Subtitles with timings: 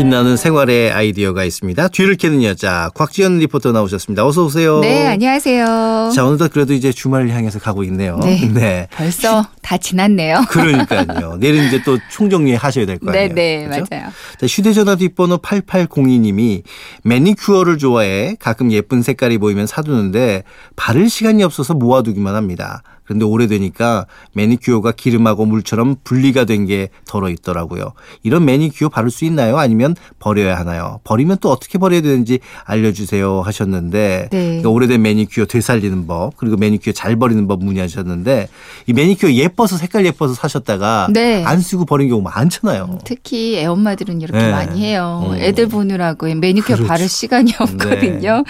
[0.00, 1.88] 빛나는 생활의 아이디어가 있습니다.
[1.88, 4.26] 뒤를 캐는 여자 곽지연 리포터 나오셨습니다.
[4.26, 4.80] 어서 오세요.
[4.80, 6.10] 네, 안녕하세요.
[6.14, 8.18] 자 오늘도 그래도 이제 주말을 향해서 가고 있네요.
[8.54, 8.88] 네.
[8.92, 10.44] 벌써 다 지났네요.
[10.48, 11.36] 그러니까요.
[11.38, 13.28] 내일 이제 또 총정리 하셔야 될 거 아니에요.
[13.28, 13.84] 네, 네, 그렇죠?
[13.90, 14.06] 맞아요.
[14.40, 16.62] 자, 휴대전화 뒷번호 8802님이
[17.04, 20.44] 매니큐어를 좋아해 가끔 예쁜 색깔이 보이면 사두는데
[20.76, 22.82] 바를 시간이 없어서 모아두기만 합니다.
[23.10, 27.94] 그런데 오래되니까 매니큐어가 기름하고 물처럼 분리가 된 게 덜어 있더라고요.
[28.22, 29.56] 이런 매니큐어 바를 수 있나요?
[29.56, 31.00] 아니면 버려야 하나요?
[31.04, 34.44] 버리면 또 어떻게 버려야 되는지 알려주세요 하셨는데 네.
[34.46, 38.48] 그러니까 오래된 매니큐어 되살리는 법 그리고 매니큐어 잘 버리는 법 문의하셨는데
[38.88, 41.42] 이 매니큐어 예뻐서 색깔 예뻐서 사셨다가 네.
[41.44, 42.98] 안 쓰고 버린 경우 많잖아요.
[43.04, 44.50] 특히 애엄마들은 이렇게 네.
[44.52, 45.22] 많이 해요.
[45.30, 45.34] 어.
[45.36, 46.86] 애들 보느라고 매니큐어 그렇죠.
[46.86, 48.44] 바를 시간이 없거든요.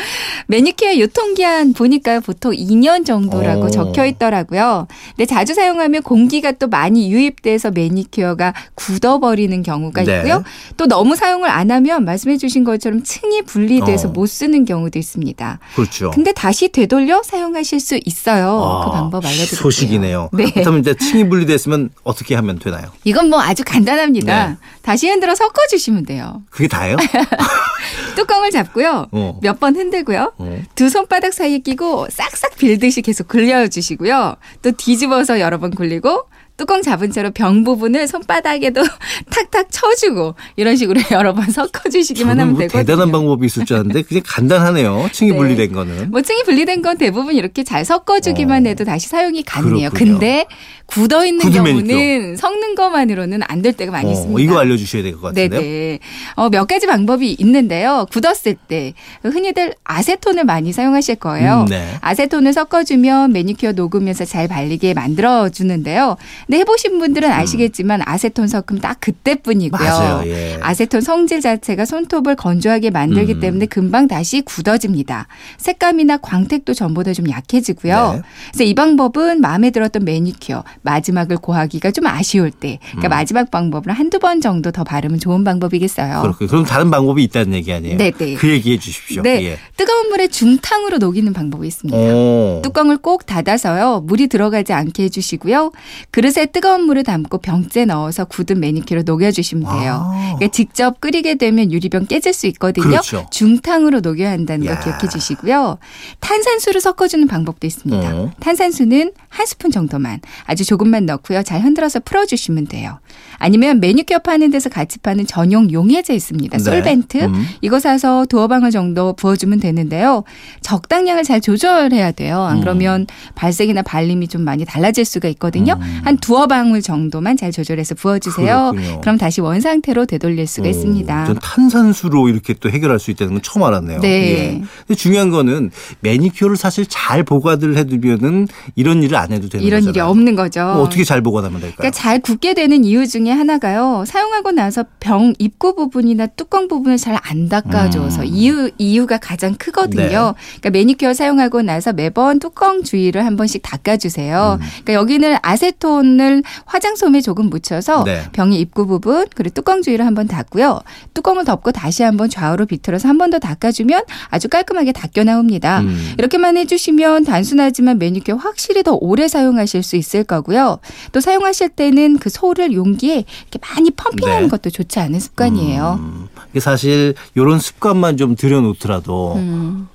[0.49, 3.71] 매니큐어 유통기한 보니까 보통 2년 정도라고 어.
[3.71, 4.50] 적혀 있더라고요.
[4.51, 10.19] 근데 자주 사용하면 공기가 또 많이 유입돼서 매니큐어가 굳어버리는 경우가 네.
[10.19, 10.43] 있고요.
[10.77, 14.13] 또 너무 사용을 안 하면 말씀해 주신 것처럼 층이 분리돼서 어.
[14.13, 15.59] 못 쓰는 경우도 있습니다.
[15.75, 16.11] 그렇죠.
[16.11, 18.61] 근데 다시 되돌려 사용하실 수 있어요.
[18.63, 19.61] 아, 그 방법 알려드릴게요.
[19.61, 20.31] 소식이네요.
[20.33, 20.51] 네.
[20.51, 22.91] 그렇다면 이제 층이 분리됐으면 어떻게 하면 되나요?
[23.05, 24.49] 이건 뭐 아주 간단합니다.
[24.49, 24.57] 네.
[24.83, 26.43] 다시 흔들어 섞어주시면 돼요.
[26.51, 26.97] 그게 다예요?
[28.17, 29.07] 뚜껑을 잡고요.
[29.13, 29.39] 어.
[29.43, 30.33] 몇번 흔들고요.
[30.39, 30.63] 어.
[30.75, 34.37] 두 손바닥 사이에 끼고 싹싹 빌듯이 계속 굴려주시고요.
[34.63, 36.25] 또 뒤집어서 여러 번 굴리고
[36.61, 38.83] 뚜껑 잡은 채로 병 부분을 손바닥에도
[39.33, 42.83] 탁탁 쳐주고 이런 식으로 여러 번 섞어주시기만 하면 뭐 되거든요.
[42.83, 45.09] 대단한 방법이 있을 줄 알았는데 그게 간단하네요.
[45.11, 45.37] 층이 네.
[45.39, 46.11] 분리된 거는.
[46.11, 48.69] 뭐 층이 분리된 건 대부분 이렇게 잘 섞어주기만 어.
[48.69, 49.89] 해도 다시 사용이 가능해요.
[49.89, 50.13] 그렇군요.
[50.19, 50.47] 근데
[50.85, 54.41] 굳어 있는 경우는 섞는 것만으로는 안 될 때가 많이 어, 있습니다.
[54.41, 55.61] 이거 알려주셔야 될 것 같은데요.
[55.61, 55.99] 네네.
[56.35, 58.07] 어, 몇 가지 방법이 있는데요.
[58.11, 61.61] 굳었을 때 흔히들 아세톤을 많이 사용하실 거예요.
[61.61, 61.87] 음, 네.
[62.01, 66.17] 아세톤을 섞어주면 매니큐어 녹으면서 잘 발리게 만들어 주는데요.
[66.51, 69.81] 근데 해보신 분들은 아시겠지만 아세톤 섞으면 딱 그때뿐이고요.
[69.81, 69.85] 음.
[69.85, 70.29] 맞아요.
[70.29, 70.59] 예.
[70.61, 73.41] 아세톤 성질 자체가 손톱을 건조하게 만들기 음.
[73.41, 75.29] 때문에 금방 다시 굳어집니다.
[75.59, 78.15] 색감이나 광택도 전보다 좀 약해지고요.
[78.15, 78.23] 네.
[78.51, 84.19] 그래서 이 방법은 마음에 들었던 매니큐어 마지막을 고하기가 좀 아쉬울 때, 그러니까 마지막 방법을 한두
[84.19, 86.17] 번 정도 더 바르면 좋은 방법이겠어요.
[86.17, 86.23] 음.
[86.23, 86.49] 그렇군요.
[86.49, 87.97] 그럼 다른 방법이 있다는 얘기 아니에요?
[87.97, 88.35] 네 네.
[88.35, 89.23] 그 얘기해 주십시오.
[89.23, 89.59] 네, 예.
[89.77, 91.97] 뜨거운 물에 중탕으로 녹이는 방법이 있습니다.
[91.97, 92.61] 오.
[92.65, 94.01] 뚜껑을 꼭 닫아서요.
[94.01, 95.71] 물이 들어가지 않게 해주시고요.
[96.11, 100.03] 그릇에 뜨거운 물을 담고 병째 넣어서 굳은 매니큐어를 녹여주시면 돼요.
[100.05, 100.35] 아.
[100.37, 102.89] 그러니까 직접 끓이게 되면 유리병 깨질 수 있거든요.
[102.89, 103.27] 그렇죠.
[103.31, 104.81] 중탕으로 녹여야 한다는 거 야.
[104.81, 105.79] 기억해 주시고요.
[106.21, 108.17] 탄산수를 섞어주는 방법도 있습니다.
[108.17, 108.31] 어.
[108.41, 111.43] 탄산수는 한 스푼 정도만 아주 조금만 넣고요.
[111.43, 112.99] 잘 흔들어서 풀어주시면 돼요.
[113.39, 116.59] 아니면 매니큐어 파는 데서 같이 파는 전용 용해제 있습니다.
[116.59, 116.63] 네.
[116.63, 117.25] 솔벤트.
[117.25, 117.47] 음.
[117.63, 120.25] 이거 사서 두어 방울 정도 부어주면 되는데요.
[120.63, 122.43] 적당량을 잘 조절해야 돼요.
[122.43, 122.61] 안 음.
[122.61, 125.79] 그러면 발색이나 발림이 좀 많이 달라질 수가 있거든요.
[125.81, 126.01] 음.
[126.05, 128.73] 한 두어 방울 정도만 잘 조절해서 부어주세요.
[128.75, 129.01] 그렇군요.
[129.01, 131.25] 그럼 다시 원 상태로 되돌릴 수가 오, 있습니다.
[131.27, 134.01] 전 탄산수로 이렇게 또 해결할 수 있다는 건 처음 알았네요.
[134.01, 134.63] 네.
[134.91, 134.95] 예.
[134.95, 135.71] 중요한 거는
[136.01, 140.11] 매니큐어를 사실 잘 보관을 해두면은 이런 일을 안 해도 되는 이런 일이 거잖아요.
[140.11, 140.61] 없는 거죠.
[140.61, 141.77] 그럼 어떻게 잘 보관하면 될까요?
[141.79, 144.05] 그러니까 잘 굳게 되는 이유 중에 하나가요.
[144.07, 148.27] 사용하고 나서 병 입구 부분이나 뚜껑 부분을 잘 안 닦아줘서 음.
[148.27, 150.03] 이유 이유가 가장 크거든요.
[150.03, 150.59] 네.
[150.61, 154.59] 그러니까 매니큐어 사용하고 나서 매번 뚜껑 주위를 한 번씩 닦아주세요.
[154.61, 154.67] 음.
[154.85, 158.25] 그러니까 여기는 아세톤 을 화장솜에 조금 묻혀서 네.
[158.33, 160.81] 병의 입구 부분 그리고 뚜껑 주위를 한번 닦고요.
[161.15, 165.81] 뚜껑을 덮고 다시 한번 좌우로 비틀어서 한 번 더 닦아주면 아주 깔끔하게 닦여 나옵니다.
[165.81, 166.15] 음.
[166.19, 170.79] 이렇게만 해주시면 단순하지만 매니큐어 확실히 더 오래 사용하실 수 있을 거고요.
[171.13, 174.49] 또 사용하실 때는 그 소를 용기에 이렇게 많이 펌핑하는 네.
[174.49, 175.99] 것도 좋지 않은 습관이에요.
[176.01, 179.89] 음, 이게 사실 이런 습관만 좀 들여놓더라도 음.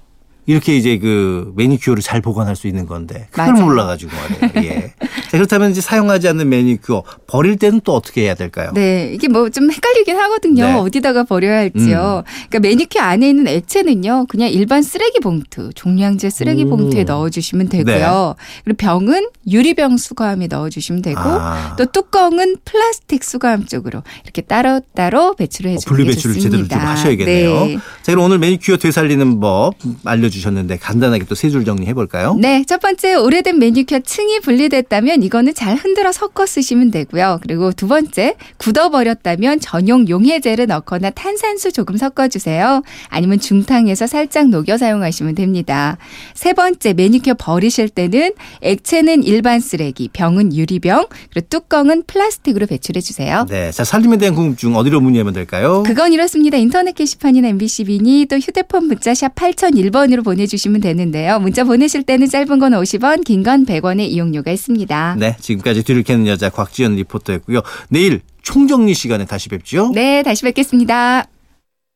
[0.47, 3.65] 이렇게 이제 그 매니큐어를 잘 보관할 수 있는 건데 그걸 맞아요.
[3.65, 4.11] 몰라가지고
[4.53, 4.69] 말이에요.
[4.71, 4.93] 예.
[5.35, 8.71] 자, 그렇다면 이제 사용하지 않는 매니큐어 버릴 때는 또 어떻게 해야 될까요?
[8.73, 10.65] 네, 이게 뭐 좀 헷갈리긴 하거든요.
[10.65, 10.71] 네.
[10.73, 10.77] 음.
[10.77, 12.23] 어디다가 버려야 할지요.
[12.49, 16.69] 그러니까 매니큐어 안에 있는 액체는요, 그냥 일반 쓰레기 봉투, 종량제 쓰레기 오.
[16.69, 18.35] 봉투에 넣어 주시면 되고요.
[18.63, 21.75] 그리고 병은 유리병 수거함에 넣어 주시면 되고, 아.
[21.77, 26.57] 또 뚜껑은 플라스틱 수거함 쪽으로 이렇게 따로따로 배출을 어, 해주는 분리 게 배출을 좋습니다.
[26.57, 27.65] 제대로 좀 하셔야겠네요.
[27.65, 27.77] 네.
[28.01, 29.75] 자, 그럼 오늘 매니큐어 되살리는 법
[30.05, 32.35] 알려 주셨는데 간단하게 또 세 줄 정리해 볼까요?
[32.39, 37.39] 네, 첫 번째 오래된 매니큐어 층이 분리됐다면 이거는 잘 흔들어 섞어 쓰시면 되고요.
[37.41, 42.83] 그리고 두 번째, 굳어버렸다면 전용 용해제를 넣거나 탄산수 조금 섞어주세요.
[43.09, 45.97] 아니면 중탕에서 살짝 녹여 사용하시면 됩니다.
[46.33, 48.31] 세 번째, 매니큐어 버리실 때는
[48.61, 53.45] 액체는 일반 쓰레기, 병은 유리병, 그리고 뚜껑은 플라스틱으로 배출해 주세요.
[53.49, 53.71] 네.
[53.71, 55.83] 자, 살림에 대한 궁금증 어디로 문의하면 될까요?
[55.85, 56.57] 그건 이렇습니다.
[56.57, 61.39] 인터넷 게시판이나 MBC 미니 또 휴대폰 문자 샵 8001번으로 보내주시면 되는데요.
[61.39, 65.14] 문자 보내실 때는 짧은 건 50원, 긴 건 100원의 이용료가 있습니다.
[65.17, 65.35] 네.
[65.39, 67.61] 지금까지 뒤를 캐는 여자 곽지연 리포터였고요.
[67.89, 69.91] 내일 총정리 시간에 다시 뵙죠.
[69.93, 71.27] 네, 다시 뵙겠습니다.